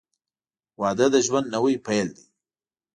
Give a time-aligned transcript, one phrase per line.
[0.81, 2.25] •واده د ژوند نوی پیل دی.